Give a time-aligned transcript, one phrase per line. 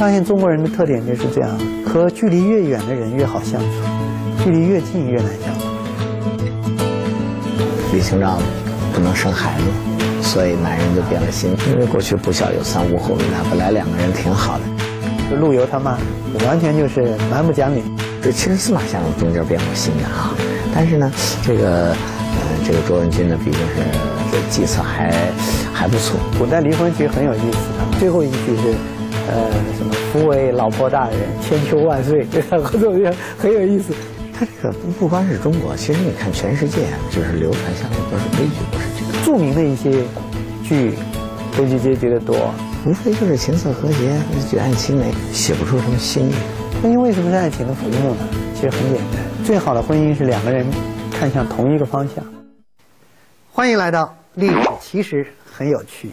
[0.00, 1.50] 发现中国人的特点就是这样：
[1.84, 3.66] 和距离越远的人越好相处，
[4.42, 5.66] 距离越近越难相处。
[7.92, 8.38] 李清照
[8.94, 11.54] 不能生孩子，所以男人就变了心。
[11.70, 14.64] 因为过去不孝有三，无后为大，本来两个人挺好的。
[15.28, 15.98] 就陆游他妈，
[16.46, 17.82] 完全就是蛮不讲理。
[18.22, 20.32] 这其实司马相如中间变过心的啊，
[20.74, 21.12] 但是呢，
[21.44, 21.96] 这个呃，
[22.66, 23.84] 这个卓文君呢，毕竟是
[24.32, 25.12] 这计策还
[25.74, 26.18] 还不错。
[26.38, 28.74] 古代离婚其实很有意思的，最后一句是，
[29.28, 33.14] 呃，什么“夫为老婆大人，千秋万岁”，这个怎么样？
[33.38, 33.94] 很有意思。
[34.32, 39.24] 它这个不不光是中国，其实你看全世界，就是流传下来都是悲剧都是这个。
[39.24, 40.02] 著名的一些
[40.64, 40.94] 剧，
[41.56, 42.52] 悲剧结局的多，
[42.86, 44.16] 无非就是琴瑟和谐、
[44.50, 46.34] 举案齐眉，写不出什么新意。
[46.82, 48.28] 婚姻为什么是爱情的坟墓呢？
[48.54, 50.66] 其实很简单，最好的婚姻是两个人
[51.12, 52.24] 看向同一个方向。
[53.52, 56.10] 欢迎来到历史，其实很有趣。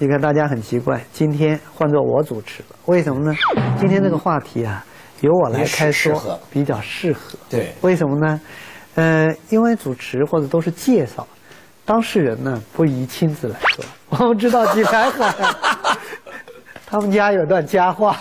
[0.00, 3.36] 你看大家很奇怪，今天换做我主持了，为什么呢？
[3.80, 4.84] 今天这个话题啊，
[5.22, 7.36] 由我来开说比较适合。
[7.50, 8.40] 对，为什么呢？
[8.94, 11.26] 呃，因为主持或者都是介绍，
[11.84, 13.84] 当事人呢不宜亲自来说。
[14.10, 15.34] 我们知道纪海海，
[16.86, 18.16] 他们家有段佳话。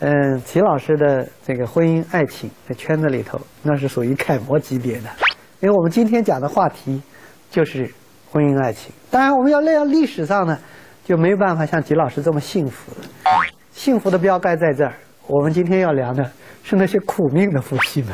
[0.00, 5.08] 嗯， 齐老师的这个婚姻爱情在圈子里头，那是属于楷模级别的。
[5.60, 7.00] 因为我们今天讲的话题
[7.50, 7.90] 就是
[8.30, 8.92] 婚姻爱情。
[9.10, 10.58] 当然，我们要聊历史上呢，
[11.04, 13.08] 就没有办法像吉老师这么幸福了。
[13.72, 14.94] 幸福的标杆在这儿。
[15.26, 16.28] 我们今天要聊的
[16.64, 18.10] 是那些苦命的夫妻们。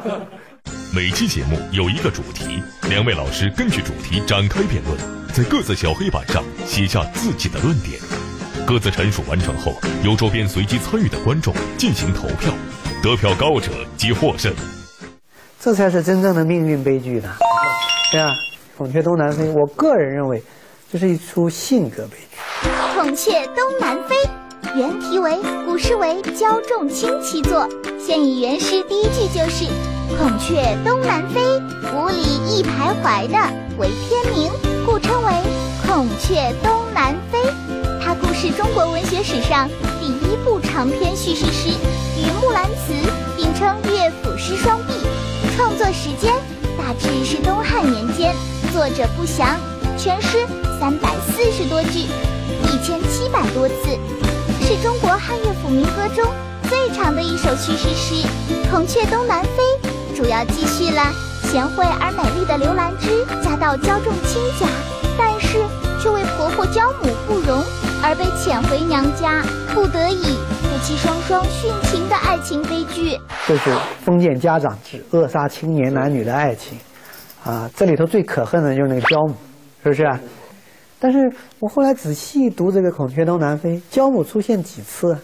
[0.94, 4.98] 每期节目有一个主题，两位老师根据主题展开辩论，
[5.32, 7.98] 在各自小黑板上写下自己的论点。
[8.66, 9.72] 各自陈述完成后，
[10.04, 12.52] 由周边随机参与的观众进行投票，
[13.02, 14.52] 得票高者即获胜。
[15.58, 17.30] 这才是真正的命运悲剧呢，
[18.12, 18.30] 对吧？
[18.76, 20.42] 孔雀东南飞，我个人认为，
[20.92, 22.68] 这是一出性格悲剧。
[22.94, 24.14] 孔雀东南飞，
[24.76, 27.66] 原题为古诗为焦仲卿其作，
[27.98, 29.64] 现以原诗第一句就是
[30.20, 31.40] “孔雀东南飞，
[31.94, 33.38] 五里一徘徊”的
[33.78, 34.52] 为片名，
[34.84, 35.32] 故称为
[35.86, 37.38] 《孔雀东南飞》。
[38.04, 41.70] 它故是中国文学史上第一部长篇叙事诗，
[42.18, 42.92] 与《木兰辞》
[43.34, 44.92] 并称乐府诗双璧。
[45.56, 46.34] 创作时间
[46.76, 48.34] 大致是东汉年间，
[48.74, 49.58] 作者不详。
[50.02, 50.36] 全诗
[50.80, 53.96] 三百四十多句，一千七百多字，
[54.60, 56.28] 是中国汉乐府民歌中
[56.68, 58.28] 最长的一首叙事诗。
[58.68, 59.62] 《孔雀东南飞》
[60.16, 61.04] 主要记叙了
[61.44, 64.66] 贤惠而美丽的刘兰芝嫁到焦仲卿家，
[65.16, 65.58] 但是
[66.02, 67.62] 却为婆婆焦母不容。
[68.02, 69.40] 而被遣回娘家，
[69.72, 73.16] 不得已夫妻双双殉情的爱情悲剧。
[73.46, 73.70] 这是
[74.04, 76.76] 封建家长制扼杀青年男女的爱情，
[77.44, 79.36] 啊，这里头最可恨的就是那个焦母，
[79.82, 80.20] 是不是啊？
[80.98, 81.18] 但是
[81.58, 85.18] 我后来仔细读这个《孔雀东南飞》，焦母出现几次？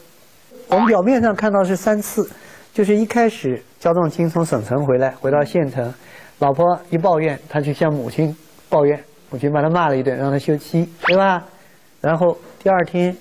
[0.68, 2.28] 我们表面上看到是三次，
[2.72, 5.94] 就是一开始焦仲卿从省城回来，回到县城，
[6.40, 8.36] 老婆一抱怨，他去向母亲
[8.68, 11.44] 抱怨，母亲把他骂了一顿，让他休妻，对吧？
[12.00, 12.36] 然后。
[12.60, 13.16] 第二天，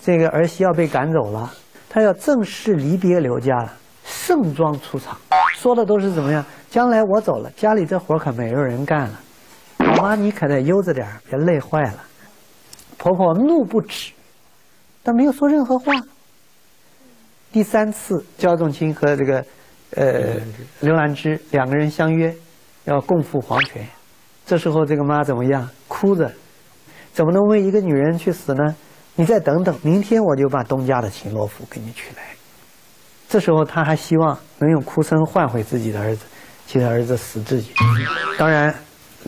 [0.00, 1.52] 这个儿媳要被赶走了，
[1.90, 3.72] 他要正式离别刘家了，
[4.04, 5.18] 盛装出场，
[5.56, 6.42] 说的都是怎么样？
[6.70, 9.20] 将来我走了，家里这活可没有人干了，
[10.06, 12.04] 妈你可得悠着点别累坏了。
[12.96, 14.12] 婆婆怒不止，
[15.02, 15.92] 但没有说任何话。
[17.50, 19.44] 第三次，焦仲卿和这个
[19.96, 20.36] 呃
[20.78, 22.32] 刘兰芝两个人相约
[22.84, 23.84] 要共赴黄泉，
[24.46, 25.68] 这时候这个妈怎么样？
[25.88, 26.32] 哭着。
[27.12, 28.76] 怎么能为一个女人去死呢？
[29.16, 32.22] 你再等等，明天我就把东家的秦罗府给你娶来。
[33.28, 36.26] 这时候她还希望能用哭声换回自己的儿子，
[36.66, 37.72] 其实儿子死自己。
[38.38, 38.72] 当然，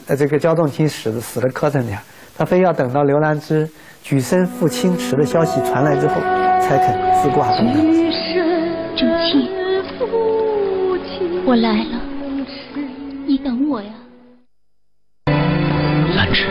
[0.06, 1.98] 呃，这个焦仲卿死的死的磕碜点，
[2.36, 3.68] 他非要等到刘兰芝
[4.02, 6.20] 举身赴清池的消息传来之后，
[6.60, 7.74] 才肯自挂东南。
[8.96, 9.48] 仲卿，
[11.46, 12.00] 我来了，
[13.26, 13.92] 你等我呀，
[16.16, 16.46] 兰芝。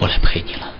[0.00, 0.72] 我来陪你了。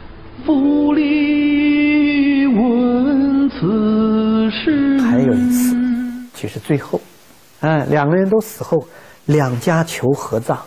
[0.44, 5.00] 府里问此事。
[5.00, 5.76] 还有一次，
[6.34, 7.00] 其实最后，
[7.66, 8.86] 嗯，两个人都死后，
[9.24, 10.58] 两家求合葬。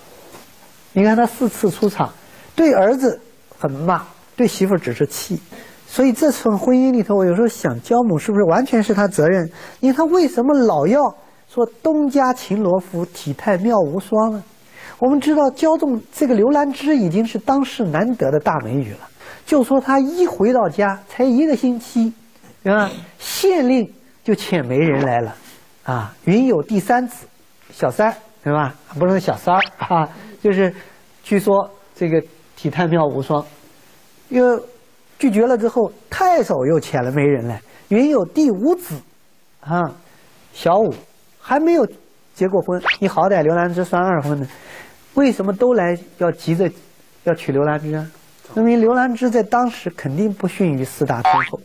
[0.94, 2.12] 你看他四次出场，
[2.56, 3.22] 对儿子
[3.60, 4.02] 很骂，
[4.36, 5.40] 对媳妇只是气。
[5.86, 9.48] 所以这层婚姻里头，我有时候想，焦母是不是完全是他责任？
[9.80, 11.00] 因为他为什么老要
[11.48, 14.44] 说东家秦罗敷体态妙无双呢？
[14.98, 19.08] 我们知道焦仲这个刘兰芝已经是当世难得的大美女了，
[19.46, 22.12] 就说她一回到家才一个星期，
[22.64, 22.90] 对吧？
[23.20, 23.88] 县令
[24.24, 25.36] 就遣媒人来了，
[25.88, 27.25] 啊，云有第三子，
[27.72, 28.13] 小三，
[28.44, 28.75] 对吧？
[29.00, 30.10] 不是小三儿啊，
[30.44, 30.74] 就是
[31.24, 31.54] 据说
[31.95, 32.22] 这个
[32.57, 33.42] 体态妙无双，
[34.28, 34.62] 又
[35.18, 38.95] 拒绝了之后，太守又遣了媒人来，云有第五子，
[39.62, 39.81] 啊，
[40.51, 40.94] 小五
[41.39, 41.88] 还没有
[42.36, 44.45] 结过婚，你好歹刘兰芝算二婚呢，
[45.13, 46.69] 为什么都来要急着
[47.24, 48.06] 要娶刘兰芝啊？
[48.54, 51.62] 说明刘兰芝在当时肯定不逊于四大天后。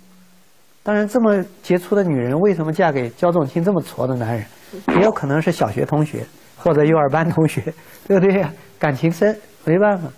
[0.84, 4.44] 当然，这么杰出的女人，为什么嫁给焦仲卿这么挫的男人？
[4.96, 6.26] 也有可能是小学同学
[6.56, 7.61] 或者幼儿班同学，
[8.06, 8.52] 对不对呀？
[8.79, 10.08] 感情深，没办法。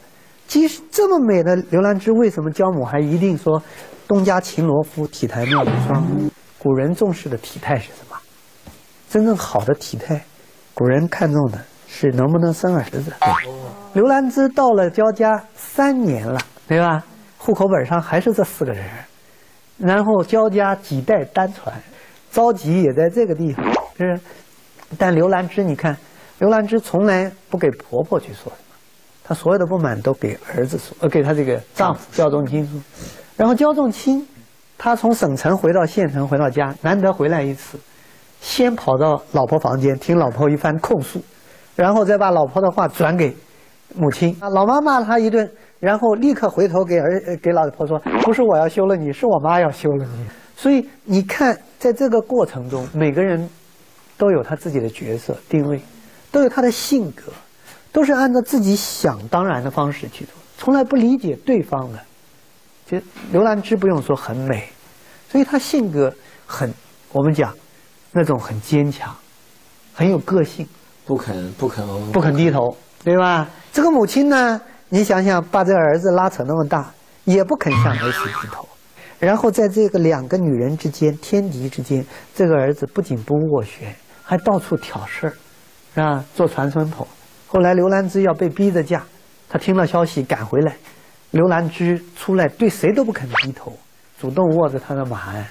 [0.47, 3.63] 即使这么美的刘兰芝，为什么焦母还一定说
[4.07, 6.31] 东家秦罗夫体态妙如霜？
[6.59, 8.17] 古人重视的体态是什么？
[9.11, 10.25] 真正好的体态，
[10.73, 13.13] 古人看重的是能不能生儿子。
[13.93, 17.05] 刘兰芝到了焦家三年了，对吧？
[17.39, 18.85] 户口本上还是这四个人。
[19.77, 21.75] 然后焦家几代单传，
[22.31, 23.65] 着急也在这个地方，
[23.99, 24.19] 是。
[24.97, 25.97] 但刘兰芝，你看，
[26.39, 28.77] 刘兰芝从来不给婆婆去说什么，
[29.25, 32.81] 她所有的不满都给儿子说，呃，给她这个丈夫焦仲卿说。
[33.37, 34.25] 然后焦仲卿，
[34.79, 37.77] 他从省城回到县城，回到家，难得回来一次，
[38.41, 41.21] 先跑到老婆房间听老婆一番控诉，
[41.75, 43.37] 然后再把老婆的话转给
[43.97, 44.37] 母亲。
[44.39, 45.51] 啊，老妈骂了他一顿。
[45.85, 50.27] 然后立刻回头给儿给老婆说：“不是我要休了你，是我妈要休了你。”
[50.57, 53.47] 所以你看，在这个过程中，每个人
[54.17, 55.79] 都有他自己的角色定位，
[56.33, 57.25] 都有他的性格，
[57.93, 62.01] 都是按照自己想当然的方式去做，从来不理解对方的。
[62.87, 62.99] 就
[63.31, 64.67] 刘兰芝不用说很美，
[65.29, 66.11] 所以她性格
[66.47, 66.73] 很，
[67.13, 67.55] 我们讲
[68.11, 69.15] 那种很坚强，
[69.93, 70.67] 很有个性，
[71.05, 73.47] 不肯不肯不肯低头，对吧？
[73.71, 74.59] 这个母亲呢？
[74.95, 76.89] 你想想，把这儿子拉扯那么大，
[77.25, 78.65] 也不肯向儿媳低头，
[79.19, 83.93] 然后在这个两个女人之间、天敌之间，这个儿子不仅不斡旋，
[84.23, 85.35] 还到处挑事儿，
[85.97, 86.25] 是吧？
[86.37, 87.05] 做传声筒。
[87.49, 89.03] 后来刘兰芝要被逼着嫁，
[89.49, 90.77] 他听了消息赶回来，
[91.33, 93.77] 刘兰芝出来对谁都不肯低头，
[94.21, 95.45] 主动握着他的马鞍，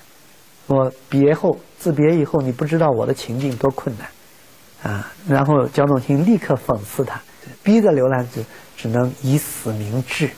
[0.67, 7.19] 说：“别后自别以后，你不知道我的情境多困难，啊！”然后蒋仲卿立刻讽刺他，
[7.61, 8.41] 逼着刘兰芝。
[8.83, 10.29] 只能以死明志，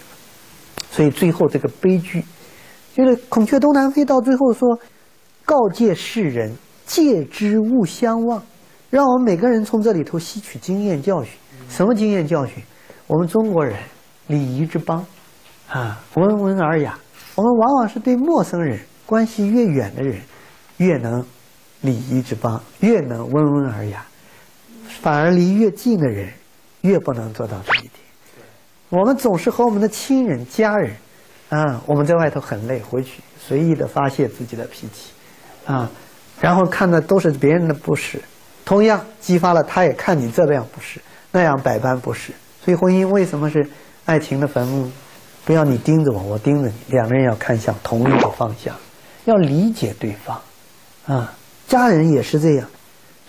[0.92, 2.24] 所以最后这个悲剧，
[2.94, 4.80] 就是孔雀东南飞到最后说，
[5.44, 6.56] 告诫世人
[6.86, 8.44] 戒之勿相忘，
[8.92, 11.34] 让我们每个人从这里头吸取经验教训。
[11.70, 12.62] 什么经验教训？
[13.08, 13.80] 我们中国人
[14.28, 15.04] 礼仪之邦，
[15.68, 17.00] 啊，温文尔雅。
[17.34, 20.22] 我们往往是对陌生人、关系越远的人，
[20.78, 21.26] 越能
[21.82, 24.06] 礼仪之邦，越能温文尔雅，
[25.02, 26.32] 反而离越近的人，
[26.82, 27.95] 越不能做到这一点。
[28.96, 30.96] 我们总是和我们的亲人、家人，
[31.50, 35.12] 啊，我们在外头很累，回去随意的发泄自己的脾气，
[35.66, 35.92] 啊，
[36.40, 38.22] 然后看的都是别人的不是，
[38.64, 41.02] 同样激发了他也看你这样不是，
[41.34, 42.32] 那样百般不是。
[42.64, 43.68] 所以婚姻为什么是
[44.06, 44.90] 爱情的坟墓？
[45.44, 48.74] 不要你盯着我，我盯着你，两个人要看向同一个方向，
[49.26, 50.42] 要理解对方，
[51.06, 51.34] 啊，
[51.68, 52.66] 家人也是这样。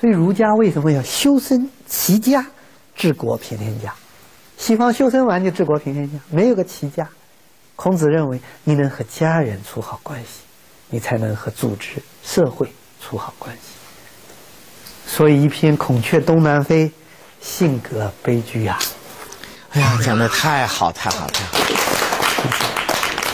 [0.01, 2.47] 所以儒家为什么要修身齐家
[2.95, 3.93] 治国平天下？
[4.57, 7.09] 西方修身完就治国平天下，没有个齐家。
[7.77, 10.41] 孔子认为，你能和家人处好关系，
[10.89, 12.67] 你才能和组织社会
[13.01, 13.61] 处好关系。
[15.07, 16.89] 所以，一篇《孔雀东南飞》，
[17.41, 18.79] 性格悲剧呀！
[19.73, 21.59] 哎呀，讲的太好，太好，太好！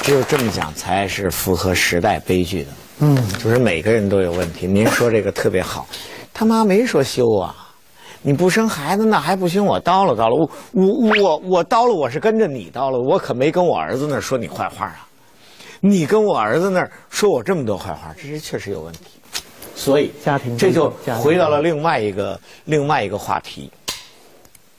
[0.03, 2.71] 只有这么讲，才是符合时代悲剧的。
[2.99, 4.67] 嗯，就是每个人都有问题。
[4.67, 5.87] 您说这个特别好，
[6.35, 7.62] 他妈没说修啊。
[8.23, 15.07] 你不生孩子那还不行，我叨了叨了，我我我我叨了，我是跟着你叨了，我可没跟我儿子那儿说你坏话啊！
[15.81, 19.01] 你跟我儿子那儿说我这么多坏话，这是确实有问题。
[19.75, 20.89] 所以家庭这就
[21.21, 23.69] 回到了另外一个另外一个话题，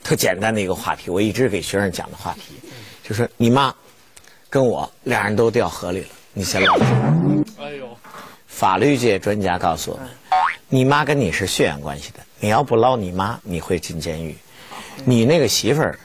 [0.02, 2.54] 特简单的一个话题，我一直给学生讲的话题，
[3.02, 3.74] 就是你妈
[4.48, 6.74] 跟我俩人都掉河里了，你先捞。
[7.60, 7.86] 哎呦，
[8.46, 10.08] 法律界专家告诉我们，
[10.74, 12.18] 你妈跟你是血缘关系的。
[12.40, 14.34] 你要不捞你妈，你会进监狱。
[15.04, 15.96] 你那个媳妇儿，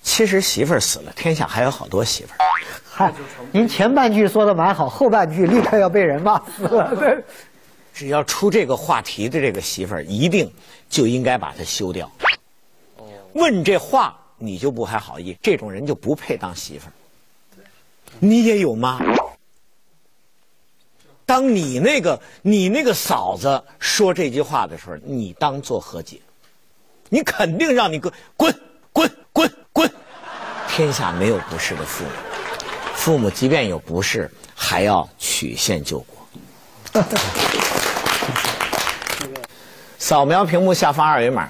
[0.00, 2.36] 其实媳妇儿死了，天下还有好多媳妇儿。
[2.88, 3.12] 嗨，
[3.50, 7.20] 您前半句说的蛮好，后半句立刻要被人骂死了。
[7.92, 10.48] 只要出这个话题的这个媳妇儿，一定
[10.88, 12.08] 就应该把她休掉。
[13.32, 16.92] 问这话你就不还好意，这种人就不配当媳妇儿。
[18.20, 19.00] 你也有妈。
[21.30, 26.20] 当你那个你那个嫂子说这句话的时候，你当做何解？
[27.08, 28.52] 你肯定让你滚滚
[28.92, 29.88] 滚滚滚！
[30.68, 32.10] 天下没有不是的父母，
[32.96, 36.16] 父母即便有不是，还要曲线救国。
[40.00, 41.48] 扫描屏幕下方二维码，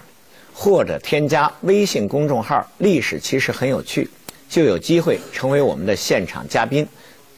[0.53, 4.11] 或者添加微信公众号“历史其实很有趣”，
[4.47, 6.87] 就有机会成为我们的现场嘉宾。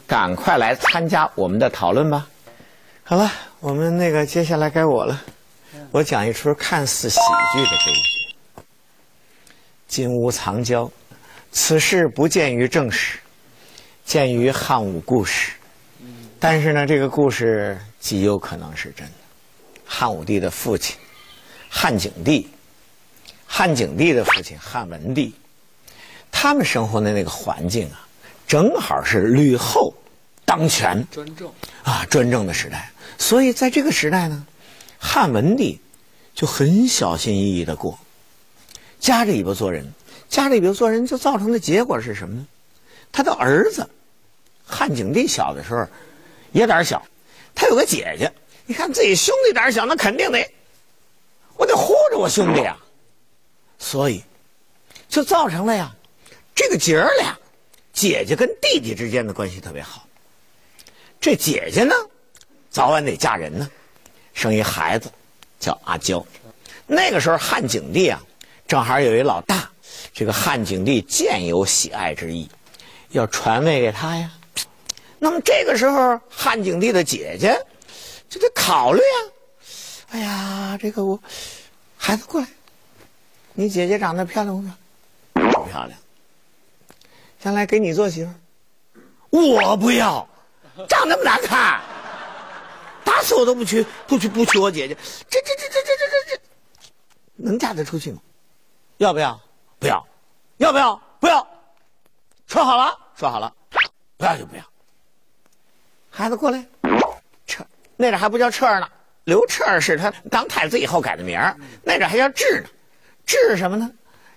[0.09, 2.27] 赶快来参加我们的讨论吧。
[3.05, 5.21] 好了，我们那个接下来该我了，
[5.91, 7.19] 我讲一出看似喜
[7.53, 8.73] 剧的悲剧。
[9.89, 10.89] 金屋藏娇，
[11.51, 13.19] 此事不见于正史，
[14.05, 15.53] 见于汉武故事。
[16.39, 19.13] 但是呢，这个故事极有可能是真的。
[19.85, 20.97] 汉武帝的父亲
[21.69, 22.49] 汉景帝，
[23.47, 25.35] 汉景帝的父亲汉文帝，
[26.31, 28.07] 他们生活的那个环境啊，
[28.47, 29.93] 正好是吕后
[30.59, 32.91] 当权专政啊专政的时代。
[33.19, 34.47] 所以在这个时代呢，
[34.99, 35.81] 汉文帝
[36.35, 37.99] 就很小心翼翼的过，
[39.01, 39.91] 夹着尾巴做人。
[40.29, 42.47] 夹着尾巴做人，就造成的结果是什么呢？
[43.11, 43.89] 他的儿子
[44.65, 45.87] 汉景帝小的时候。
[46.53, 47.03] 也胆小，
[47.55, 48.31] 他有个姐姐。
[48.67, 50.47] 你看自己兄弟胆小，那肯定得，
[51.57, 52.77] 我得护着我兄弟啊。
[53.79, 54.23] 所以，
[55.09, 55.91] 就造成了呀，
[56.55, 57.35] 这个姐儿俩，
[57.95, 60.07] 姐姐跟弟弟之间的关系特别好。
[61.23, 61.95] 这姐姐呢，
[62.69, 63.71] 早晚得嫁人呢，
[64.35, 65.09] 生一孩子，
[65.61, 66.27] 叫阿娇。
[66.85, 68.21] 那个时候汉景帝啊，
[68.67, 69.71] 正好有一老大，
[70.13, 72.51] 这个汉景帝渐有喜爱之意，
[73.11, 74.33] 要传位给他呀。
[75.21, 77.57] 那么这个时候，汉景帝的姐姐
[78.29, 79.19] 就得考虑啊。
[80.11, 81.17] 哎呀，这个我
[81.97, 82.49] 孩子过来，
[83.53, 84.63] 你姐姐长得漂亮不
[85.41, 85.69] 漂亮？
[85.69, 85.97] 漂亮。
[87.39, 88.31] 将来给你做媳妇
[89.31, 90.29] 我不要，
[90.89, 91.81] 长那么难看，
[93.05, 94.97] 打死我都不娶，不娶不娶我姐姐。
[95.29, 96.43] 这这这这这这这这，
[97.37, 98.21] 能嫁得出去吗？
[98.99, 99.41] 要不要？
[99.79, 100.07] 不要。
[100.59, 100.95] 要不要？
[101.19, 101.47] 不要。
[102.47, 103.53] 说好了，说好了，
[104.17, 104.63] 不要就不要。
[106.11, 106.65] 孩子过来，
[107.47, 107.65] 彻
[107.97, 108.89] 那阵还不叫彻呢，
[109.25, 112.69] 刘彻是他当太子以后改的名儿，那阵还叫智呢，
[113.27, 113.91] 智什么呢？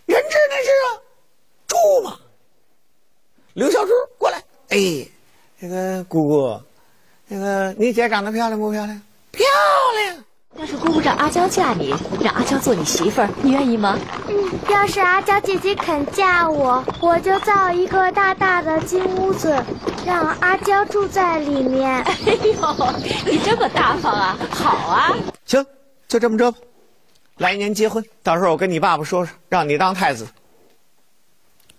[0.05, 1.01] 人质那是啊，
[1.67, 2.19] 猪嘛。
[3.53, 5.07] 刘小猪过来，哎，
[5.59, 6.61] 这个姑姑，
[7.27, 9.01] 那个你姐长得漂亮不漂亮？
[9.31, 9.45] 漂
[10.03, 10.23] 亮。
[10.57, 13.99] 要是姑姑让阿娇嫁你，让阿娇做你媳妇儿，你愿意吗？
[14.27, 14.35] 嗯，
[14.69, 19.61] 要是阿娇姐姐肯嫁我，我就造一个大大的金屋子，
[20.05, 22.01] 让阿娇住在里面。
[22.03, 22.91] 哎呦，
[23.25, 24.37] 你这么大方啊！
[24.51, 25.13] 好啊，
[25.45, 25.65] 行，
[26.07, 26.57] 就这么着吧。
[27.37, 30.25] 来年结婚，到时候我跟你爸爸说说，让你当太子。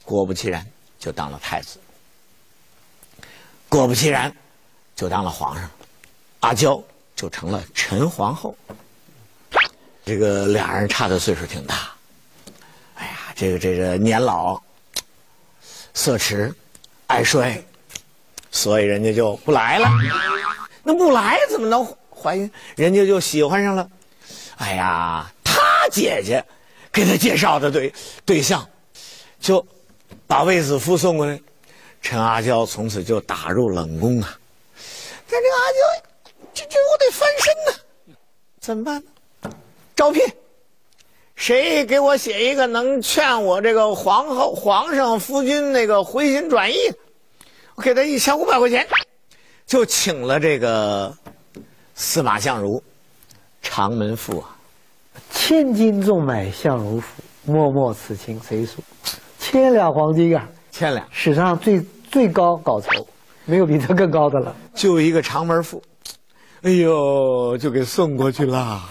[0.04, 0.64] 果不其然，
[0.98, 1.78] 就当了太子。
[3.78, 4.34] 果不其然，
[4.94, 5.70] 就当了皇上。
[6.40, 6.82] 阿娇。
[7.16, 8.54] 就成了陈皇后，
[10.04, 11.90] 这个俩人差的岁数挺大。
[12.96, 14.60] 哎呀，这个这个年老、
[15.94, 16.54] 色迟、
[17.06, 17.64] 爱衰，
[18.50, 19.88] 所以人家就不来了。
[20.82, 22.50] 那不来怎么能怀孕？
[22.76, 23.88] 人家就喜欢上了。
[24.58, 25.58] 哎呀，他
[25.90, 26.44] 姐姐
[26.92, 27.90] 给他介绍的对
[28.26, 28.68] 对象，
[29.40, 29.66] 就
[30.26, 31.40] 把卫子夫送过来。
[32.02, 34.38] 陈阿娇从此就打入冷宫啊。
[35.28, 36.06] 但这个阿娇。
[36.54, 38.14] 这这我得翻身呢，
[38.60, 39.02] 怎么办
[39.42, 39.50] 呢？
[39.94, 40.24] 招聘，
[41.34, 46.76] 谁给我写一个能劝我这个皇后、皇上、夫君那个回心转意？
[47.74, 48.86] 我给他一千五百块钱，
[49.66, 51.14] 就请了这个
[51.94, 52.82] 司马相如，
[53.60, 54.56] 长门赋啊，
[55.30, 58.82] 千金重买相如赋，脉脉此情谁诉？
[59.38, 61.80] 千两黄金啊，千两，史上最
[62.10, 63.06] 最高稿酬，
[63.46, 64.54] 没有比这更高的了。
[64.74, 65.82] 就一个长门赋。
[66.60, 68.82] 哎呦，就给送过去了，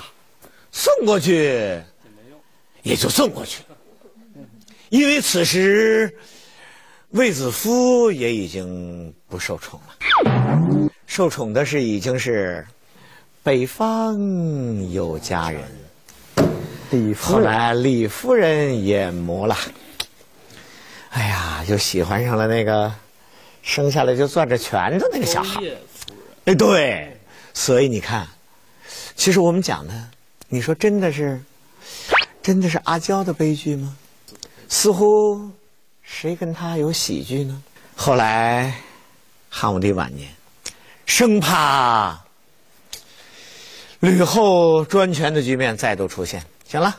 [0.72, 1.80] 送过去。
[2.82, 3.63] 也就送过去。
[3.70, 3.75] 了，
[4.89, 6.12] 因为此时
[7.10, 12.65] 卫子夫也已经不受宠了，受宠的是已经是
[13.44, 14.18] 北方
[14.92, 15.62] 有佳人。
[16.92, 19.56] 李夫人，后来李夫人也魔了，
[21.16, 22.94] 哎呀，就喜欢上了那个
[23.64, 25.62] 生下来就攥着拳头那个小孩，
[26.44, 27.18] 哎，对。
[27.54, 28.28] 所以你看，
[29.16, 29.94] 其实我们讲的，
[30.50, 31.42] 你说真的是，
[32.44, 33.96] 真的是阿娇的悲剧吗？
[34.68, 35.50] 似乎
[36.04, 37.64] 谁跟他有喜剧呢？
[37.96, 38.76] 后来
[39.50, 40.30] 汉武帝晚年，
[41.06, 42.20] 生怕
[44.02, 46.94] 吕后专权的局面再度出现，行了，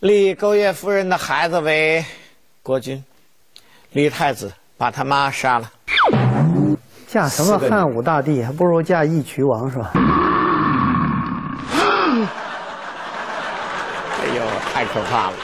[0.00, 2.04] 立勾践夫人的孩子为
[2.64, 3.00] 国君，
[3.92, 5.70] 立太子，把他妈杀了。
[7.06, 9.90] 嫁什么汉武大帝，还不如嫁义渠王是吧？
[14.20, 14.42] 哎呦，
[14.72, 15.36] 太可怕了！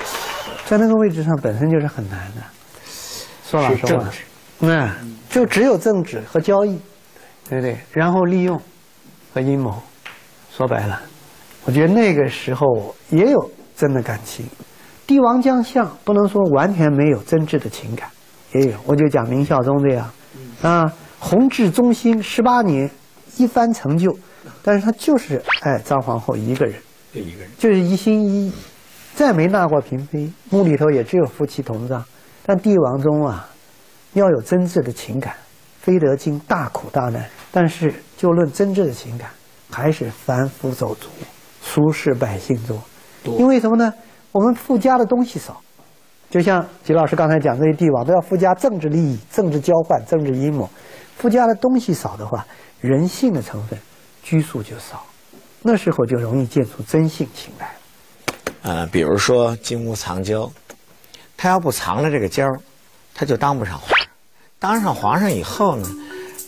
[0.66, 2.42] 在那个位置上本身就是很难的。
[3.44, 4.04] 说老实话，
[4.60, 6.78] 嗯，就只有政治和交易，
[7.48, 7.78] 对不对？
[7.92, 8.60] 然后利用
[9.32, 9.82] 和阴谋。
[10.50, 11.00] 说白了，
[11.64, 14.46] 我觉得那个时候也有真的感情。
[15.06, 18.08] 帝王将相不能说完全没有真挚的情感，
[18.54, 18.78] 也有。
[18.86, 20.10] 我就讲明孝宗这样，
[20.62, 20.92] 啊。
[21.20, 22.90] 弘治中兴十八年，
[23.38, 24.14] 一番成就，
[24.62, 26.74] 但是他就是爱张皇后一个人，
[27.14, 27.50] 就一个人。
[27.56, 28.52] 就是一心一意，
[29.14, 32.04] 再没纳过嫔妃，墓里头也只有夫妻同葬。
[32.44, 33.48] 但帝王中啊，
[34.12, 35.34] 要有真挚的情感，
[35.80, 37.24] 非得经大苦大难。
[37.50, 39.30] 但是就论真挚的情感，
[39.70, 41.08] 还是凡夫走卒、
[41.62, 42.78] 俗世百姓多。
[43.38, 43.94] 因为什么呢？
[44.30, 45.62] 我们附加的东西少，
[46.34, 50.68] 就像吉老师刚才讲，这些帝王都要附加政治利益、政治交换、政治阴谋，
[51.16, 52.44] 附加的东西少的话，
[52.80, 53.78] 人性的成分
[54.20, 55.06] 拘束就少，
[55.62, 57.70] 那时候就容易见出真性情来。
[58.62, 60.50] 呃，比如说金屋藏娇，
[61.36, 62.44] 他要不藏了这个娇，
[63.14, 64.08] 他就当不上皇上。
[64.58, 65.88] 当上皇上以后呢，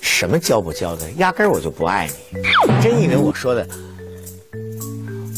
[0.03, 2.41] 什么娇不娇的，压根儿我就不爱你。
[2.75, 3.65] 你真以为我说的？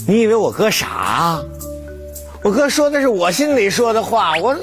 [0.07, 1.39] 你以为我哥傻？
[2.45, 4.57] 我哥说的是我心里说的话，我，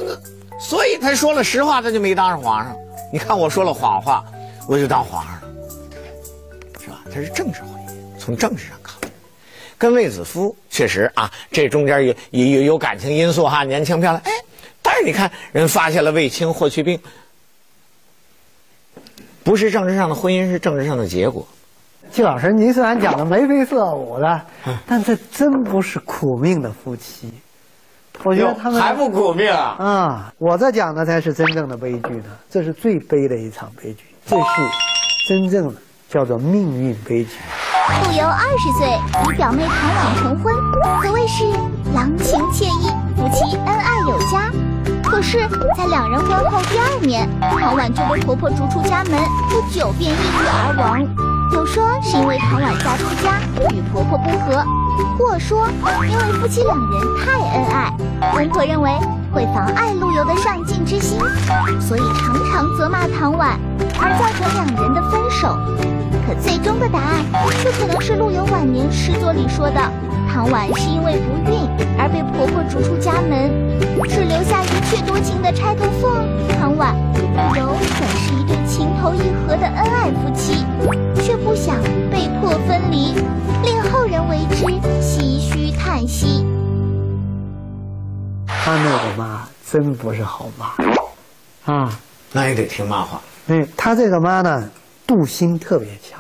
[0.60, 2.76] 所以他说了实话，他就没当上皇上。
[3.12, 4.24] 你看我说了谎话，
[4.68, 5.42] 我就当皇上了，
[6.80, 7.02] 是吧？
[7.14, 9.08] 他是政治婚姻，从政治上考虑。
[9.78, 14.32] 跟卫子夫确实啊，这中间有有有有感情因素哈，年轻漂亮，哎，
[14.82, 16.98] 但是你看人发现了卫青霍去病，
[19.44, 21.46] 不是政治上的婚姻，是政治上的结果。
[22.12, 24.42] 季老师，您虽然讲的眉飞色舞的，
[24.88, 27.30] 但这真不是苦命的夫妻。
[28.24, 29.76] 我觉得他们还不苦命啊！
[29.78, 34.44] 啊，我这讲的才是真正的悲剧呢，这是最悲的一场悲剧，这是
[35.30, 35.74] 真正的
[36.10, 37.32] 叫做命运悲剧。
[38.04, 38.88] 陆游二十岁
[39.30, 40.56] 与表妹唐婉成婚，
[41.02, 41.46] 可谓是
[41.94, 44.52] 郎情妾意，夫妻恩爱有加。
[45.04, 51.25] 可是，在两人婚后第二年，唐婉就被婆婆逐出家门，不久便抑郁而亡。
[51.52, 53.40] 有说是因为唐婉嫁出家
[53.72, 54.64] 与婆婆不和，
[55.18, 55.68] 或说
[56.08, 57.94] 因为夫妻两人太恩爱，
[58.34, 58.90] 公婆认为
[59.32, 61.20] 会妨碍陆游的上进之心，
[61.80, 63.60] 所以常常责骂唐婉，
[64.00, 65.58] 而造成两人的分手。
[66.28, 67.24] 可最终的答案
[67.62, 69.80] 却可能是陆游晚年诗作里说的：
[70.34, 73.52] 唐婉是因为不孕而被婆婆逐出家门，
[74.10, 76.28] 只留下一却多情的钗头凤。
[76.60, 80.66] 唐婉与陆游本是一对情投意合的恩爱夫妻，
[81.24, 83.14] 却不想被迫分离，
[83.64, 86.46] 令后人为之唏嘘叹息。
[88.46, 92.00] 他那个妈真不是好妈，啊，
[92.34, 93.22] 那也得听妈话。
[93.46, 94.70] 那他这个妈呢，
[95.08, 96.20] 妒心特别强。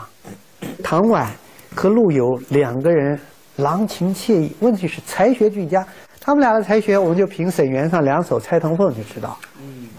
[0.81, 1.29] 唐婉
[1.75, 3.19] 和陆游两个人
[3.57, 5.85] 郎情妾意，问题是才学俱佳。
[6.21, 9.37] 他们俩的才学，我们就凭沈园上两首《钗头凤》就知道：“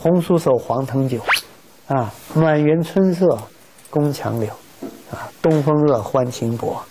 [0.00, 1.20] 红酥手，黄藤酒，
[1.88, 3.38] 啊，暖园春色
[3.90, 4.50] 宫墙柳，
[5.10, 6.82] 啊，东风恶，欢情薄，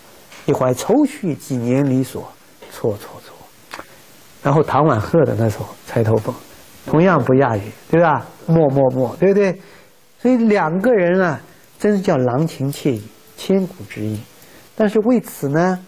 [0.45, 2.31] 一怀愁绪，几年离索，
[2.71, 3.35] 错错错。”
[4.41, 6.33] 然后唐婉鹤的那首《钗头凤》，
[6.85, 8.25] 同样不亚于，对吧？
[8.45, 9.59] 默默默，对不对？
[10.21, 11.41] 所以两个人啊，
[11.79, 13.03] 真是叫郎情妾意，
[13.35, 14.19] 千古之一。
[14.75, 15.83] 但是为此呢，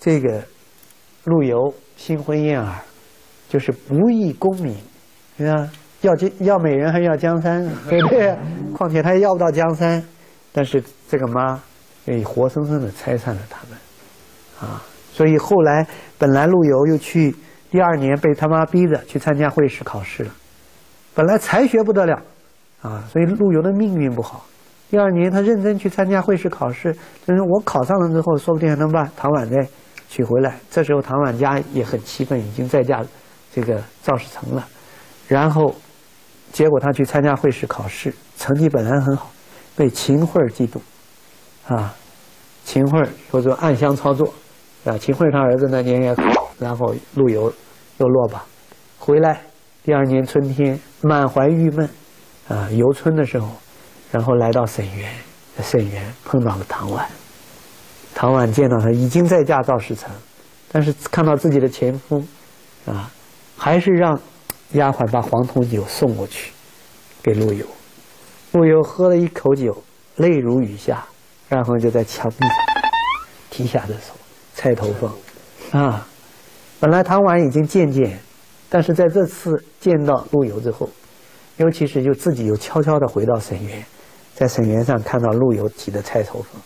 [0.00, 0.42] 这个
[1.24, 2.72] 陆游新婚燕尔，
[3.48, 4.76] 就是不义功名，
[5.36, 5.70] 对吧？
[6.02, 8.36] 要江要美人还是要江山， 对不对？
[8.74, 10.02] 况且他也要不到江山，
[10.52, 11.60] 但是这个妈
[12.04, 14.82] 也活生生的拆散了他们，啊！
[15.12, 17.34] 所以后来本来陆游又去
[17.70, 20.30] 第二年被他妈逼着去参加会试考试了，
[21.14, 22.22] 本来才学不得了。
[22.80, 24.46] 啊，所以陆游的命运不好。
[24.88, 29.66] 第二年，他认真去参加会试考试，就是我考上了之后，说不定还能把唐婉再
[30.08, 30.56] 娶回来。
[30.70, 33.04] 这时候，唐婉家也很气愤，已经在嫁
[33.52, 34.64] 这个赵世成了。
[35.26, 35.74] 然后，
[36.52, 39.30] 结果他去参加会试考试，成绩本来很好，
[39.76, 40.78] 被秦桧嫉妒，
[41.72, 41.94] 啊，
[42.64, 44.32] 秦桧说做暗箱操作，
[44.84, 47.52] 啊，秦桧他儿子那年也考，然后陆游
[47.98, 48.42] 又落榜，
[48.98, 49.42] 回来
[49.82, 51.88] 第二年春天，满怀郁闷。
[52.48, 53.46] 啊，游春的时候，
[54.10, 55.12] 然后来到沈园，
[55.60, 57.06] 沈园碰到了唐婉。
[58.14, 60.10] 唐婉见到他已经在驾赵世成，
[60.72, 62.24] 但是看到自己的前夫，
[62.86, 63.10] 啊，
[63.54, 64.18] 还是让
[64.72, 66.52] 丫鬟把黄铜酒送过去
[67.22, 67.66] 给陆游。
[68.52, 69.82] 陆游喝了一口酒，
[70.16, 71.06] 泪如雨下，
[71.48, 72.50] 然后就在墙壁上
[73.50, 74.14] 提下的手，
[74.54, 75.10] 钗头凤，
[75.80, 76.06] 啊，
[76.80, 78.18] 本来唐婉已经渐渐，
[78.68, 80.88] 但是在这次见到陆游之后。
[81.56, 83.84] 尤其是就自己又悄悄地回到沈园，
[84.32, 86.62] 在沈园上看到陆游提的《钗头凤》，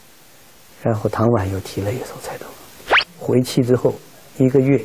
[0.83, 2.45] 然后唐婉又提了一首《钗头
[2.87, 3.95] 凤》，回去之后
[4.37, 4.79] 一个月，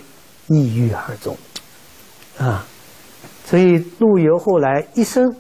[0.48, 1.36] 抑郁而终，
[2.38, 2.66] 啊，
[3.48, 5.34] 所以陆游后来一生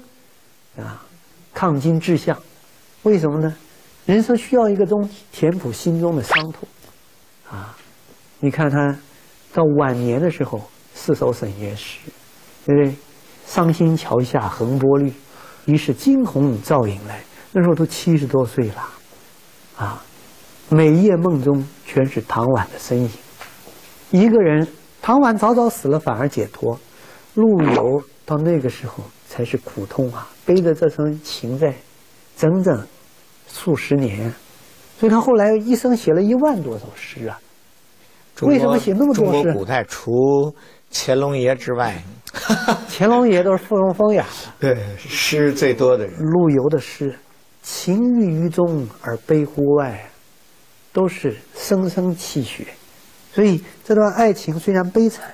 [0.77, 1.03] 啊，
[1.53, 2.41] 抗金志向，
[3.03, 3.53] 为什么呢？
[4.05, 6.65] 人生需要一个东西填补心中的伤痛，
[7.51, 7.75] 啊，
[8.39, 8.97] 你看他
[9.53, 10.61] 到晚年的时候
[10.95, 11.97] 四首沈园诗，
[12.65, 12.95] 对不对？
[13.45, 15.11] 伤心桥下横波绿，
[15.65, 17.21] 疑是惊鸿照影来。
[17.51, 18.89] 那时候都七十多岁了，
[19.75, 20.01] 啊，
[20.69, 23.09] 每夜梦中全是唐婉的身影。
[24.11, 24.65] 一个人，
[25.01, 26.79] 唐婉早早死了，反而解脱。
[27.37, 31.71] 陆游到那个时候才是苦痛啊，背着这层情债，
[32.35, 32.83] 整整
[33.47, 34.33] 数十年，
[34.99, 37.39] 所以他后来一生写了一万多首诗啊。
[38.41, 40.11] 为什么写那么多诗中国古代除
[40.91, 42.03] 乾隆爷之外，
[42.89, 44.25] 乾隆爷都是附庸风雅。
[44.59, 46.19] 对诗最多的人。
[46.19, 47.15] 陆游的诗，
[47.61, 50.09] 情郁于中而悲乎外，
[50.91, 52.65] 都是声声泣血。
[53.31, 55.31] 所以这段爱情虽然悲惨，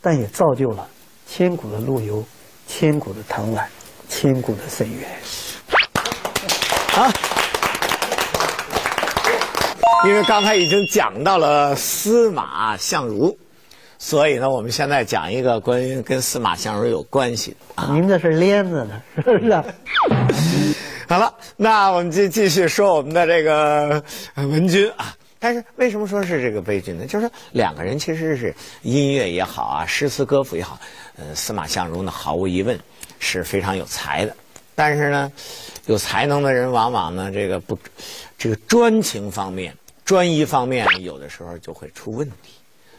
[0.00, 0.88] 但也造就了
[1.34, 2.22] 千古的陆游，
[2.66, 3.66] 千古的唐婉，
[4.06, 5.08] 千古的沈园。
[10.06, 13.34] 因为刚才已经讲到了司马相如，
[13.98, 17.94] 所以呢，我们现在讲一个关于跟司马相如有关系的。
[17.94, 19.52] 您这是连着呢，是不是？
[21.08, 25.14] 好了，那我们继继续说我们的这个呃文君啊。
[25.42, 27.04] 但是为什么说是这个悲剧呢？
[27.04, 30.78] 就是说两个人其实是音乐也好啊，诗词歌赋也好，
[31.16, 32.78] 呃，司马相如呢，毫无疑问
[33.18, 34.36] 是非常有才的。
[34.76, 35.32] 但是呢，
[35.86, 37.76] 有才能的人往往呢，这个不，
[38.38, 42.52] 这个专情方面、专一方面，有的时候就会出问题。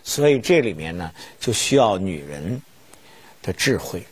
[0.04, 2.62] 所以这里面呢，就需要女人
[3.42, 4.06] 的智慧。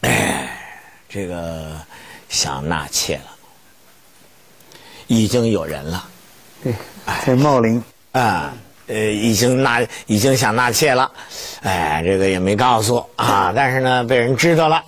[0.00, 0.80] 哎，
[1.10, 1.78] 这个
[2.30, 3.36] 想纳妾了，
[5.08, 6.08] 已经有人了。
[6.64, 6.74] 对，
[7.26, 8.54] 在茂陵啊，
[8.86, 11.12] 呃，已经纳，已经想纳妾了，
[11.60, 14.82] 哎，这个也没告诉啊，但是呢，被人知道了，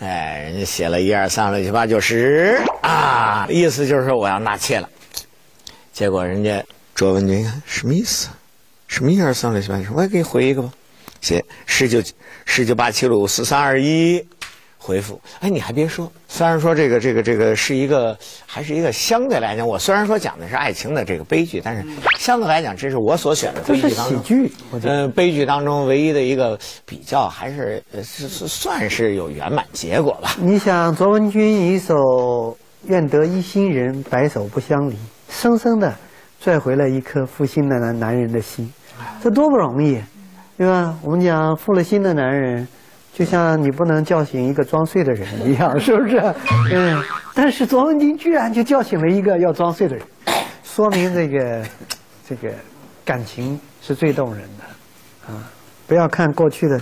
[0.00, 4.88] 哎，人家写了一二三六七八九十啊，意思就是说我要纳妾了，
[5.92, 6.60] 结果人家
[6.96, 8.28] 卓文君什么意思？
[8.88, 9.92] 什么一二三六七八九十？
[9.92, 10.72] 我也给你回一个吧，
[11.20, 12.02] 写十九
[12.44, 14.26] 十九八七六五四三二一。
[14.78, 21.84] 回复，哎，你还别说，虽然说这个这个这个是一个，还是一个相对来讲，我虽然说讲的是爱情的这个悲剧，但是
[22.18, 24.94] 相对来讲，这是我所选的这是悲剧当中，喜剧，我觉得。
[24.94, 30.36] 呃，悲剧当中唯一的一个比较，还是呃是是算是有圆满结果吧。
[30.40, 34.96] 你想卓文君一首“愿得一心人，白首不相离”，
[35.28, 35.94] 生生的
[36.40, 38.72] 拽回了一颗负心的男男人的心，
[39.20, 40.00] 这多不容易，
[40.56, 40.96] 对吧？
[41.02, 42.66] 我们讲负了心的男人，
[43.18, 46.22] 就像你不能叫醒一个装睡的人一样，是不是？
[46.72, 47.02] 嗯。
[47.34, 50.06] 但是卓文君居然就叫醒了一个要装睡的人，
[50.62, 51.64] 说明这个
[52.28, 52.48] 这个
[53.04, 55.50] 感情是最动人的啊！
[55.88, 56.80] 不要看过去的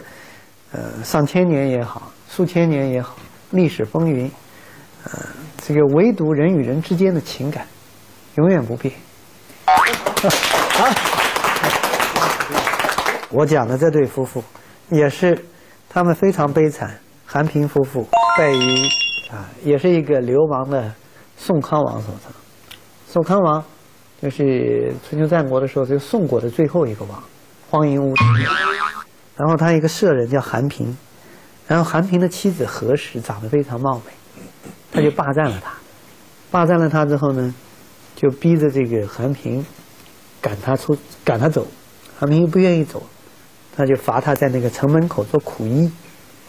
[0.73, 3.17] 呃上千年也好，数千年也好，
[3.53, 4.31] 历史风云，
[5.05, 5.13] 呃，
[5.67, 7.65] 这个唯独人与人之间的情感
[8.35, 8.93] 永远不变。
[13.33, 14.45] 我讲的这对夫妇，
[14.91, 15.43] 也是
[15.97, 16.95] 他们非常悲惨。
[17.25, 18.07] 韩平夫妇
[18.37, 18.87] 败于
[19.33, 20.93] 啊，也是一个流亡的
[21.39, 22.31] 宋康王手上。
[23.09, 23.65] 宋康王
[24.21, 27.23] 就是春秋战国的时候，这个宋国的最后一个王，
[27.71, 28.27] 荒淫无道。
[29.39, 30.95] 然后他一个舍人叫韩平，
[31.67, 34.13] 然后韩平的妻子何氏长得非常貌美，
[34.93, 35.73] 他就霸占了他。
[36.51, 37.55] 霸占了他之后呢，
[38.15, 39.65] 就逼着这个韩平
[40.43, 41.67] 赶他出，赶他走。
[42.19, 43.03] 韩平又不愿意走，
[43.77, 45.91] 他就罚他在那个城门口做苦役。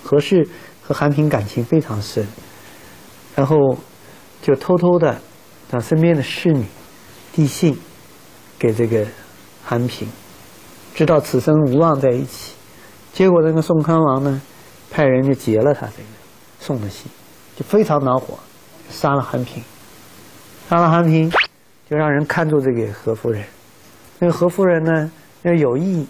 [0.04, 0.48] 何氏
[0.82, 2.26] 和韩平感情非常深，
[3.36, 3.78] 然后
[4.42, 5.20] 就偷偷的
[5.70, 6.64] 让身边的侍女
[7.34, 7.78] 递信
[8.58, 9.06] 给这个
[9.66, 10.08] 韩平，
[10.96, 12.54] 知道此生无望在一起。
[13.12, 14.42] 结果那个宋康王呢，
[14.90, 16.10] 派人就劫了他这个
[16.62, 17.12] 送的信，
[17.58, 18.40] 就非常恼火，
[18.90, 19.62] 杀了韩平。
[20.70, 21.30] 杀了韩平，
[21.90, 23.44] 就让人看住这个何夫人。
[24.20, 25.12] 那个何夫人呢，
[25.42, 26.08] 要有意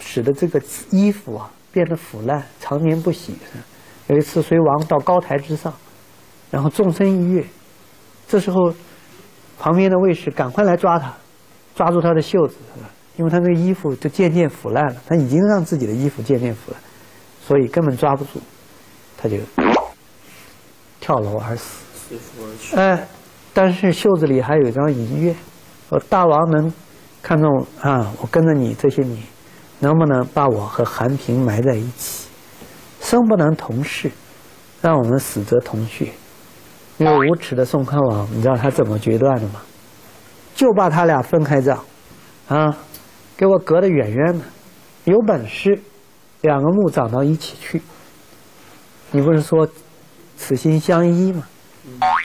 [0.00, 3.34] 使得这个衣服啊变得腐烂，常年不洗。
[4.08, 5.72] 有一次隋王到高台之上，
[6.50, 7.44] 然后纵身一跃，
[8.28, 8.72] 这时候
[9.58, 11.12] 旁边的卫士赶快来抓他，
[11.74, 12.54] 抓住他的袖子，
[13.16, 16.80] 因为他那个衣服就渐渐腐烂了，他已经让自己的衣服渐渐腐烂，
[17.44, 18.40] 所以根本抓不住，
[19.16, 19.36] 他就
[21.00, 22.16] 跳楼而死。
[22.76, 23.08] 哎，
[23.52, 25.34] 但是袖子里还有一张遗愿，
[25.88, 26.72] 说大王能
[27.22, 29.20] 看中啊，我跟着你这些年，
[29.80, 32.26] 能不能把我和韩平埋在一起？
[33.00, 34.10] 生不能同世，
[34.82, 36.10] 让我们死则同穴。
[36.98, 39.60] 因为无耻的宋康王，你知道他怎么决断的吗？
[40.54, 41.78] 就把他俩分开葬，
[42.48, 42.76] 啊，
[43.36, 44.44] 给我隔得远远的。
[45.04, 45.78] 有本事，
[46.40, 47.80] 两个墓长到一起去。
[49.10, 49.68] 你不是说
[50.36, 51.46] 此心相依吗？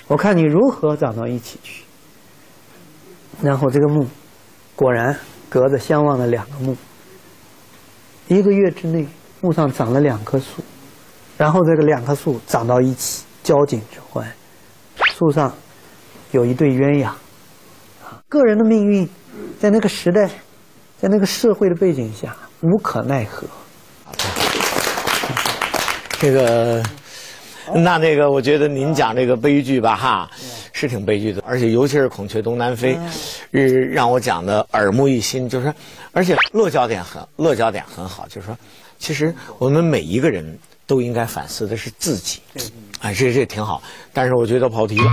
[0.07, 1.83] 我看你如何长到一起去。
[3.41, 4.07] 然后这个墓，
[4.75, 5.15] 果然
[5.49, 6.75] 隔着相望的两个墓。
[8.31, 9.05] 一个月之内，
[9.41, 10.63] 木上长了两棵树，
[11.37, 14.25] 然后这个两棵树长到一起，交颈之欢。
[15.13, 15.53] 树上
[16.31, 17.17] 有一对鸳鸯，啊，
[18.29, 19.09] 个人的命运
[19.59, 20.29] 在那个时代，
[20.97, 23.45] 在那个社会的背景下无可奈何。
[26.17, 26.81] 这个，
[27.73, 30.31] 那那个，我觉得您讲这个悲剧吧，哈，
[30.73, 32.95] 是挺悲剧的，而且尤其是《孔雀东南飞》，
[33.51, 35.47] 是让我讲的耳目一新。
[35.47, 35.75] 就是说，
[36.11, 38.57] 而且落脚点很落脚点很好，就是说，
[38.99, 42.39] 其实我们每一个人都应该反思的是自己。
[43.01, 43.81] 哎，这这挺好，
[44.13, 45.05] 但是我觉得跑题了，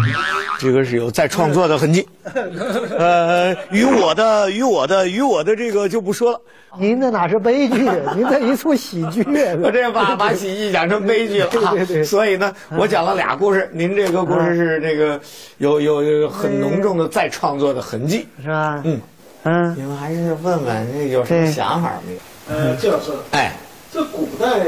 [0.59, 2.07] 这个是有再创作的痕迹。
[2.99, 6.41] 呃，与我的与我的与我的这个就不说了。
[6.79, 7.89] 您这哪是悲剧？
[8.15, 9.23] 您这一出喜剧。
[9.63, 11.49] 我这把把喜剧讲成悲剧了。
[11.49, 12.05] 对对对。
[12.05, 15.19] 所以呢，我讲了俩故事，您这个故事是这个
[15.57, 18.83] 有有有很浓重的再创作的痕迹，是吧？
[18.85, 19.01] 嗯
[19.45, 19.75] 嗯。
[19.79, 22.21] 你们还是问问有什么想法没有？
[22.51, 23.57] 呃，季老师，哎，
[23.91, 24.61] 这古代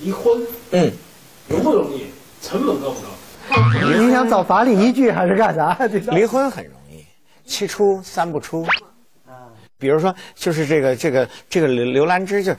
[0.00, 0.90] 离婚，嗯。
[1.48, 2.06] 容不容易？
[2.42, 3.08] 成本高不高？
[3.98, 5.76] 你想找法理依据还是干啥？
[6.12, 7.04] 离婚很容易，
[7.44, 8.62] 七出三不出。
[9.26, 12.54] 啊，比如说，就是这个这个这个刘刘兰芝就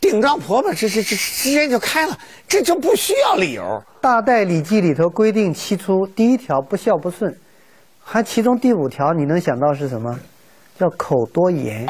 [0.00, 3.62] 顶撞婆婆，这这这直接就开了，这就不需要理由。
[4.00, 7.34] 《大代礼记》里头规定七出，第一条不孝不顺，
[8.02, 10.18] 还其中第五条你能想到是什么？
[10.78, 11.86] 叫口多言。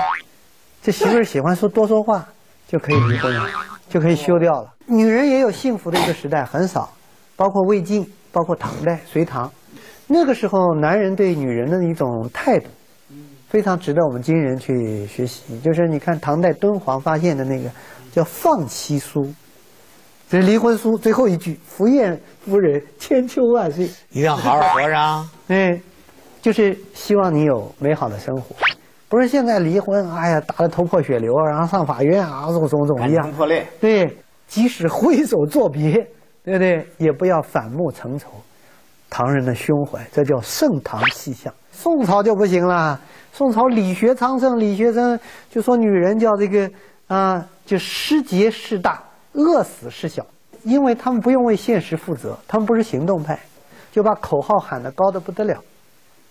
[0.82, 2.26] 这媳妇儿喜欢说多说话，
[2.68, 3.48] 就可以离婚了，
[3.88, 4.73] 就可以休掉了。
[4.86, 6.92] 女人也有幸福的一个时代，很少，
[7.36, 9.50] 包括魏晋，包括唐代、隋唐，
[10.06, 12.66] 那个时候男人对女人的一种态度，
[13.48, 15.58] 非常值得我们今人去学习。
[15.60, 17.70] 就是你看唐代敦煌发现的那个
[18.12, 19.26] 叫放妻书，
[20.28, 25.24] 这是离婚书最后一句：“福宴夫人千秋万岁。”一定要好好活着。
[25.48, 25.80] 哎，
[26.42, 28.54] 就是希望你有美好的生活，
[29.08, 33.66] 不是现在离婚，哎呀打得头破血流，然后上法院啊，种种种一样破裂。
[33.80, 34.18] 对。
[34.54, 35.90] 即使挥手作别，
[36.44, 36.86] 对不对？
[36.98, 38.28] 也不要反目成仇。
[39.10, 41.52] 唐人的胸怀，这叫盛唐气象。
[41.72, 43.00] 宋朝就不行了。
[43.32, 45.18] 宋朝理学昌盛，理学生
[45.50, 46.70] 就说女人叫这个
[47.08, 50.24] 啊，就失节事大，饿死事小。
[50.62, 53.36] 因为他们不用为现实负责，他们不是行动派，
[53.90, 55.60] 就把口号喊得高的不得了，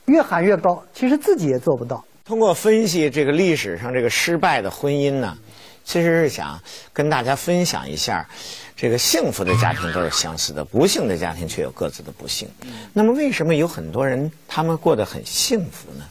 [0.06, 0.82] 越喊越高。
[0.94, 2.02] 其实自己也做不到。
[2.24, 5.38] 通过分析这个历史上这个失败的婚姻呢？
[5.84, 6.60] 其实是想
[6.92, 8.28] 跟大家分享一下，
[8.76, 12.50] 这个幸福的家庭都是相似的，不幸的家庭却有各自的不幸。
[12.94, 16.06] 那么，为什么有很多人他们过得很幸福呢？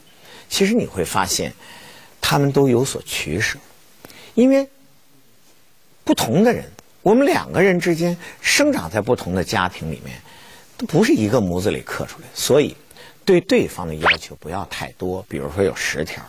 [0.47, 1.51] 其实你会发现，
[2.21, 3.57] 他们都有所取舍，
[4.35, 4.67] 因为
[6.03, 6.63] 不同的人，
[7.01, 10.15] 我们两个人之间生长在不同的家庭里面，
[10.77, 12.75] 都不是一个模子里刻出来，所以
[13.25, 15.25] 对对方的要求不要太多。
[15.27, 16.23] 比如说有十条。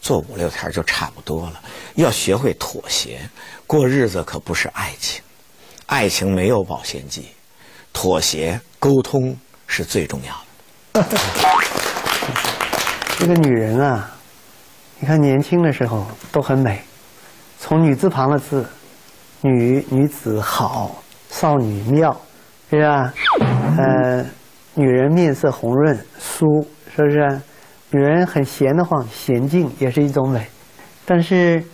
[0.00, 1.60] 做五六天就差不多了，
[1.94, 3.20] 要学会妥协。
[3.66, 5.22] 过日子可不是爱情，
[5.86, 7.28] 爱情没有保鲜剂，
[7.92, 10.34] 妥协沟通是最重要
[10.92, 11.06] 的。
[13.18, 14.10] 这个女人啊，
[15.00, 16.80] 你看年轻的时候都很美，
[17.58, 18.64] 从女字旁的字，
[19.42, 22.18] 女女子好，少女妙，
[22.70, 23.12] 是吧？
[23.76, 24.24] 呃，
[24.74, 27.40] 女人面色红润酥，是不是？
[27.90, 30.46] 女人很闲得慌，娴静也是一种美。
[31.06, 31.64] 但是，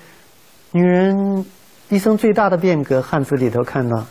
[0.71, 1.45] 女人
[1.89, 4.07] 一生最大的变革，汉字里头看到，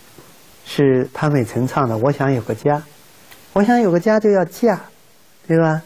[0.65, 2.83] 是潘美辰唱的：“我想有个家，
[3.53, 4.77] 我想有个家就要嫁，
[5.47, 5.81] 对吧？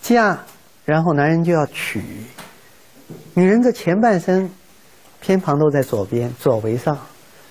[0.00, 0.38] 嫁，
[0.86, 2.02] 然后男人就要娶。
[3.34, 4.48] 女人的前半生，
[5.20, 6.96] 偏旁都在左边，左为上。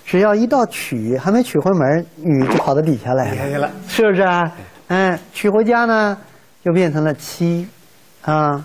[0.03, 4.51] 只要一到娶，还没娶回门，女就跑到底下来了，是不是啊？
[4.87, 6.17] 嗯，娶回家呢，
[6.65, 7.67] 就变成了妻。”
[8.21, 8.63] 啊，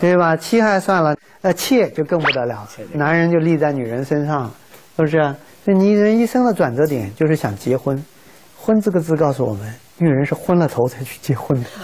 [0.00, 0.36] 对吧？
[0.36, 2.66] 妻还算了，呃，妾就更不得了。
[2.94, 4.50] 男人就立在女人身上，
[4.96, 5.34] 是不是？
[5.64, 8.04] 这女人一生的转折点就是想结婚。
[8.56, 11.68] 婚这个字告诉我们，女人是昏了头才去结婚的。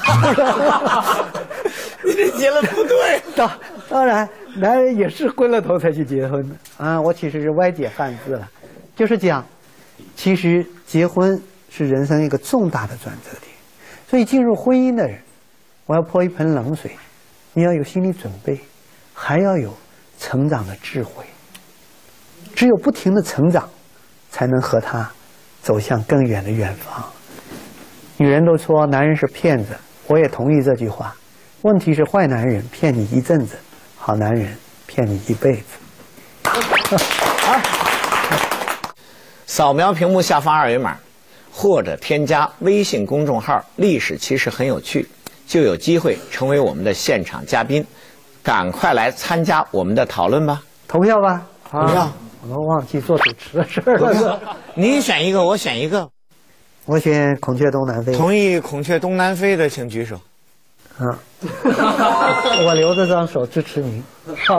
[2.04, 3.22] 你这结了不对。
[3.36, 3.48] 当
[3.88, 6.56] 当然，男人也是昏了头才去结婚的。
[6.76, 8.48] 啊，我其实是歪解汉字了，
[8.96, 9.46] 就是讲，
[10.16, 13.52] 其实结婚是人生一个重大的转折点。
[14.08, 15.20] 所以进入婚姻的人。
[15.88, 16.90] 我要泼一盆冷水，
[17.54, 18.60] 你要有心理准备，
[19.14, 19.74] 还要有
[20.20, 21.24] 成长的智慧。
[22.54, 23.66] 只有不停的成长，
[24.30, 25.10] 才能和他
[25.62, 27.02] 走向更远的远方。
[28.18, 29.74] 女人都说男人是骗子，
[30.08, 31.16] 我也同意这句话。
[31.62, 33.56] 问题是坏男人骗你一阵子，
[33.96, 34.54] 好男人
[34.86, 35.62] 骗你一辈子。
[39.46, 40.98] 扫描屏幕下方二维码，
[41.50, 45.08] 或者添加微信公众号“历史其实很有趣”。
[45.48, 47.84] 就有机会成为我们的现场嘉宾，
[48.42, 50.62] 赶快来参加我们的讨论吧！
[50.86, 51.42] 投票吧！
[51.70, 52.12] 投票！
[52.42, 54.38] 我都忘记做主持的事了。
[54.74, 56.06] 你选一个，我选一个。
[56.84, 58.12] 我选孔雀东南飞。
[58.14, 60.16] 同意孔雀东南飞的，请举手。
[60.98, 61.18] 啊，
[62.66, 64.04] 我留着张手支持您。
[64.46, 64.58] 好，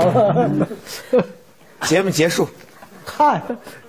[1.81, 2.47] 节目结束。
[3.05, 3.41] 嗨，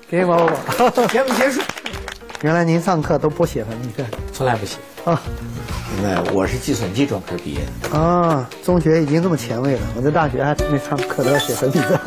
[0.06, 1.06] 给我我。
[1.08, 1.62] 节目结束。
[2.42, 5.20] 原来您上课都不写文字，从来不写啊。
[6.02, 8.48] 那我是计算机专科毕业的啊。
[8.64, 12.00] 中学已经这么前卫了，我在大学还没上课都要写文字。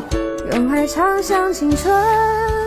[0.53, 2.63] 用爱唱响青春。